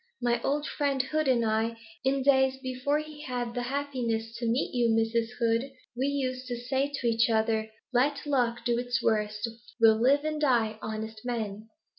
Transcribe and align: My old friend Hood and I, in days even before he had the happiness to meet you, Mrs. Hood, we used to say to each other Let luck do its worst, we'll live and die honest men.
My 0.19 0.41
old 0.41 0.65
friend 0.65 0.99
Hood 1.03 1.27
and 1.27 1.45
I, 1.45 1.77
in 2.03 2.23
days 2.23 2.53
even 2.55 2.63
before 2.63 2.97
he 2.97 3.21
had 3.21 3.53
the 3.53 3.61
happiness 3.61 4.35
to 4.37 4.49
meet 4.49 4.73
you, 4.73 4.89
Mrs. 4.89 5.37
Hood, 5.37 5.71
we 5.95 6.07
used 6.07 6.47
to 6.47 6.55
say 6.57 6.91
to 6.91 7.07
each 7.07 7.29
other 7.29 7.69
Let 7.93 8.25
luck 8.25 8.65
do 8.65 8.79
its 8.79 8.99
worst, 9.03 9.47
we'll 9.79 10.01
live 10.01 10.25
and 10.25 10.41
die 10.41 10.79
honest 10.81 11.21
men. 11.23 11.69